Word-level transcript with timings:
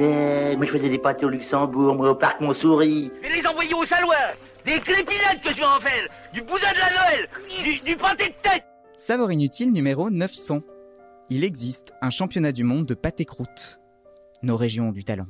Eh, 0.00 0.54
moi, 0.56 0.64
je 0.64 0.70
faisais 0.70 0.88
des 0.88 0.98
pâtés 0.98 1.26
au 1.26 1.28
Luxembourg, 1.28 1.94
moi, 1.94 2.10
au 2.10 2.14
parc 2.14 2.40
Montsouris. 2.40 3.10
Et 3.22 3.28
les 3.40 3.46
envoyer 3.46 3.74
au 3.74 3.84
saloir 3.84 4.34
Des 4.64 4.78
clépinettes 4.78 5.40
que 5.42 5.50
je 5.50 5.56
vais 5.56 5.64
en 5.64 5.80
faire 5.80 6.06
Du 6.32 6.40
bousin 6.42 6.70
de 6.72 6.78
la 6.78 6.90
Noël 6.90 7.28
Du, 7.64 7.80
du 7.84 7.96
pâté 7.96 8.28
de 8.28 8.34
tête 8.48 8.64
Savoir 8.96 9.30
inutile 9.32 9.72
numéro 9.72 10.10
900. 10.10 10.60
Il 11.30 11.44
existe 11.44 11.92
un 12.00 12.10
championnat 12.10 12.52
du 12.52 12.64
monde 12.64 12.86
de 12.86 12.94
pâté 12.94 13.24
croûte. 13.24 13.78
Nos 14.42 14.56
régions 14.56 14.88
ont 14.88 14.92
du 14.92 15.04
talent. 15.04 15.26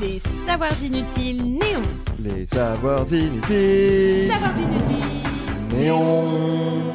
Les 0.00 0.18
savoirs 0.46 0.82
inutiles 0.82 1.42
néons. 1.44 1.82
Les 2.18 2.46
savoirs 2.46 3.12
inutiles. 3.12 4.30
Savoirs 4.32 4.58
inutiles. 4.58 5.76
Néon. 5.76 6.94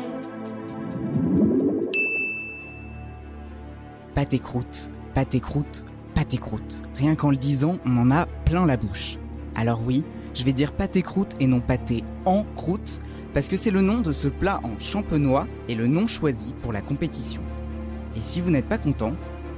Pâté 4.16 4.40
croûte, 4.40 4.92
pâté 5.14 5.40
croûte, 5.40 5.86
pâté 6.16 6.38
croûte. 6.38 6.82
Rien 6.96 7.16
qu'en 7.16 7.30
le 7.32 7.38
disant, 7.38 7.78
on 7.86 7.98
en 7.98 8.12
a 8.12 8.26
plein 8.46 8.66
la 8.66 8.78
bouche. 8.78 9.18
Alors 9.56 9.82
oui, 9.86 10.04
je 10.34 10.44
vais 10.44 10.54
dire 10.54 10.72
pâté 10.72 11.02
croûte 11.02 11.34
et 11.40 11.48
non 11.48 11.60
pâté 11.60 12.04
en 12.26 12.44
croûte, 12.56 13.02
parce 13.34 13.48
que 13.48 13.58
c'est 13.58 13.72
le 13.72 13.82
nom 13.82 14.02
de 14.02 14.12
ce 14.12 14.28
plat 14.28 14.60
en 14.64 14.80
champenois 14.80 15.48
et 15.68 15.76
le 15.76 15.88
nom 15.88 16.08
choisi 16.08 16.54
pour 16.62 16.74
la 16.74 16.82
compétition. 16.82 17.42
Et 18.16 18.22
si 18.22 18.42
vous 18.42 18.50
n'êtes 18.50 18.68
pas 18.68 18.78
content, 18.78 19.14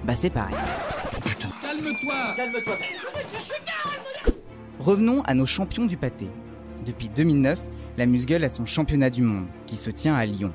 bah 0.06 0.16
c'est 0.16 0.30
pareil. 0.30 0.56
Calme-toi 2.36 2.78
Revenons 4.80 5.22
à 5.22 5.34
nos 5.34 5.46
champions 5.46 5.86
du 5.86 5.98
pâté. 5.98 6.28
Depuis 6.86 7.10
2009, 7.10 7.68
la 7.98 8.06
Musgueule 8.06 8.44
a 8.44 8.50
son 8.50 8.66
championnat 8.66 9.10
du 9.10 9.22
monde, 9.22 9.48
qui 9.66 9.78
se 9.78 9.90
tient 9.90 10.16
à 10.16 10.26
Lyon. 10.26 10.54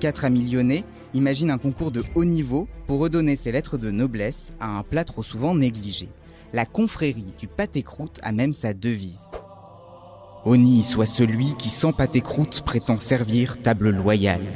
Quatre 0.00 0.24
amis 0.24 0.50
lyonnais 0.50 0.84
imaginent 1.14 1.50
un 1.50 1.58
concours 1.58 1.90
de 1.90 2.04
haut 2.14 2.24
niveau 2.24 2.68
pour 2.86 3.00
redonner 3.00 3.36
ses 3.36 3.52
lettres 3.52 3.78
de 3.78 3.90
noblesse 3.90 4.52
à 4.60 4.78
un 4.78 4.82
plat 4.82 5.04
trop 5.04 5.22
souvent 5.22 5.54
négligé. 5.54 6.08
La 6.52 6.66
confrérie 6.66 7.34
du 7.38 7.48
pâté 7.48 7.82
croûte 7.82 8.20
a 8.22 8.32
même 8.32 8.54
sa 8.54 8.74
devise. 8.74 9.28
Honni 10.44 10.82
soit 10.82 11.06
celui 11.06 11.54
qui 11.56 11.70
sans 11.70 11.92
pâté 11.92 12.20
croûte 12.20 12.62
prétend 12.64 12.98
servir 12.98 13.62
table 13.62 13.90
loyale. 13.90 14.46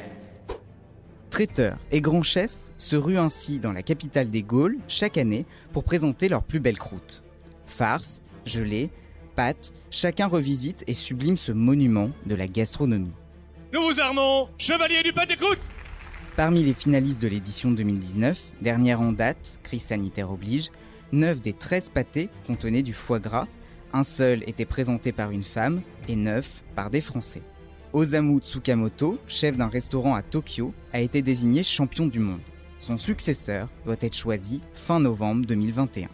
Traiteurs 1.30 1.78
et 1.92 2.00
grands 2.00 2.22
chefs 2.22 2.56
se 2.78 2.96
ruent 2.96 3.18
ainsi 3.18 3.58
dans 3.58 3.72
la 3.72 3.82
capitale 3.82 4.30
des 4.30 4.42
Gaules 4.42 4.78
chaque 4.88 5.16
année 5.16 5.46
pour 5.72 5.84
présenter 5.84 6.28
leurs 6.28 6.42
plus 6.42 6.60
belles 6.60 6.78
croûtes. 6.78 7.22
Farce, 7.66 8.20
gelée, 8.44 8.90
pâtes, 9.36 9.72
chacun 9.90 10.26
revisite 10.26 10.84
et 10.86 10.94
sublime 10.94 11.36
ce 11.36 11.52
monument 11.52 12.10
de 12.26 12.34
la 12.34 12.48
gastronomie. 12.48 13.14
Nous 13.72 13.82
vous 13.82 14.00
armons, 14.00 14.48
chevalier 14.58 15.02
du 15.02 15.12
pâté 15.12 15.36
croûte 15.36 15.58
Parmi 16.36 16.62
les 16.62 16.74
finalistes 16.74 17.22
de 17.22 17.28
l'édition 17.28 17.70
2019, 17.70 18.52
dernière 18.60 19.00
en 19.00 19.12
date, 19.12 19.58
crise 19.62 19.84
sanitaire 19.84 20.30
oblige, 20.30 20.70
9 21.12 21.40
des 21.40 21.54
13 21.54 21.88
pâtés 21.88 22.28
contenaient 22.46 22.82
du 22.82 22.92
foie 22.92 23.18
gras, 23.18 23.46
un 23.94 24.02
seul 24.02 24.42
était 24.46 24.66
présenté 24.66 25.12
par 25.12 25.30
une 25.30 25.42
femme 25.42 25.80
et 26.08 26.14
9 26.14 26.62
par 26.74 26.90
des 26.90 27.00
Français. 27.00 27.40
Osamu 27.94 28.40
Tsukamoto, 28.40 29.18
chef 29.26 29.56
d'un 29.56 29.68
restaurant 29.68 30.14
à 30.14 30.20
Tokyo, 30.20 30.74
a 30.92 31.00
été 31.00 31.22
désigné 31.22 31.62
champion 31.62 32.06
du 32.06 32.18
monde. 32.18 32.42
Son 32.80 32.98
successeur 32.98 33.70
doit 33.86 33.96
être 34.02 34.16
choisi 34.16 34.60
fin 34.74 35.00
novembre 35.00 35.46
2021. 35.46 36.10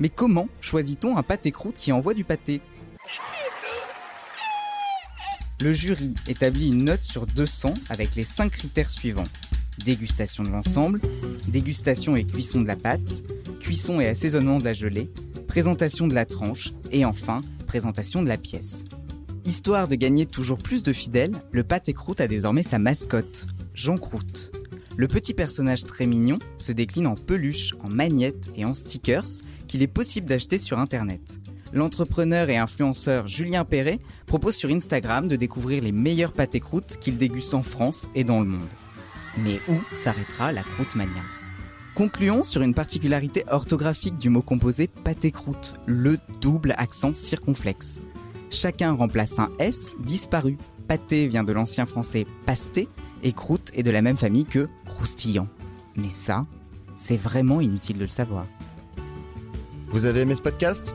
Mais 0.00 0.08
comment 0.08 0.48
choisit-on 0.60 1.16
un 1.16 1.22
pâté 1.22 1.52
croûte 1.52 1.76
qui 1.76 1.92
envoie 1.92 2.14
du 2.14 2.24
pâté? 2.24 2.60
Le 5.62 5.72
jury 5.72 6.14
établit 6.26 6.68
une 6.68 6.84
note 6.84 7.02
sur 7.02 7.26
200 7.26 7.74
avec 7.90 8.14
les 8.14 8.24
5 8.24 8.50
critères 8.50 8.88
suivants. 8.88 9.24
Dégustation 9.84 10.42
de 10.42 10.48
l'ensemble, 10.48 11.02
dégustation 11.48 12.16
et 12.16 12.24
cuisson 12.24 12.62
de 12.62 12.66
la 12.66 12.76
pâte, 12.76 13.22
cuisson 13.60 14.00
et 14.00 14.06
assaisonnement 14.06 14.58
de 14.58 14.64
la 14.64 14.72
gelée, 14.72 15.10
présentation 15.48 16.06
de 16.06 16.14
la 16.14 16.24
tranche 16.24 16.72
et 16.92 17.04
enfin 17.04 17.42
présentation 17.66 18.22
de 18.22 18.28
la 18.28 18.38
pièce. 18.38 18.84
Histoire 19.44 19.86
de 19.86 19.96
gagner 19.96 20.24
toujours 20.24 20.58
plus 20.58 20.82
de 20.82 20.94
fidèles, 20.94 21.34
le 21.52 21.62
pâté 21.62 21.92
croûte 21.92 22.22
a 22.22 22.26
désormais 22.26 22.62
sa 22.62 22.78
mascotte, 22.78 23.46
Jean 23.74 23.98
Croûte. 23.98 24.52
Le 24.96 25.08
petit 25.08 25.34
personnage 25.34 25.84
très 25.84 26.06
mignon 26.06 26.38
se 26.56 26.72
décline 26.72 27.06
en 27.06 27.16
peluche, 27.16 27.74
en 27.80 27.90
magnettes 27.90 28.50
et 28.56 28.64
en 28.64 28.74
stickers 28.74 29.28
qu'il 29.66 29.82
est 29.82 29.88
possible 29.88 30.26
d'acheter 30.26 30.56
sur 30.56 30.78
internet. 30.78 31.38
L'entrepreneur 31.72 32.50
et 32.50 32.56
influenceur 32.56 33.26
Julien 33.26 33.64
Perret 33.64 34.00
propose 34.26 34.56
sur 34.56 34.70
Instagram 34.70 35.28
de 35.28 35.36
découvrir 35.36 35.82
les 35.82 35.92
meilleurs 35.92 36.32
pâtés 36.32 36.60
croûtes 36.60 36.96
qu'il 37.00 37.16
déguste 37.16 37.54
en 37.54 37.62
France 37.62 38.08
et 38.14 38.24
dans 38.24 38.40
le 38.40 38.46
monde. 38.46 38.68
Mais 39.38 39.60
où 39.68 39.74
s'arrêtera 39.94 40.50
la 40.50 40.62
croûte 40.62 40.96
mania? 40.96 41.22
Concluons 41.94 42.42
sur 42.42 42.62
une 42.62 42.74
particularité 42.74 43.44
orthographique 43.50 44.18
du 44.18 44.30
mot 44.30 44.42
composé 44.42 44.88
pâté 44.88 45.30
croûte, 45.30 45.76
le 45.86 46.18
double 46.40 46.74
accent 46.76 47.14
circonflexe. 47.14 48.00
Chacun 48.50 48.92
remplace 48.92 49.38
un 49.38 49.50
S 49.60 49.94
disparu. 50.00 50.56
Pâté 50.88 51.28
vient 51.28 51.44
de 51.44 51.52
l'ancien 51.52 51.86
français 51.86 52.26
pasté 52.46 52.88
et 53.22 53.32
croûte 53.32 53.70
est 53.74 53.84
de 53.84 53.90
la 53.92 54.02
même 54.02 54.16
famille 54.16 54.46
que 54.46 54.68
croustillant. 54.86 55.46
Mais 55.94 56.10
ça, 56.10 56.46
c'est 56.96 57.16
vraiment 57.16 57.60
inutile 57.60 57.96
de 57.96 58.02
le 58.02 58.08
savoir. 58.08 58.46
Vous 59.88 60.04
avez 60.04 60.20
aimé 60.20 60.34
ce 60.34 60.42
podcast? 60.42 60.94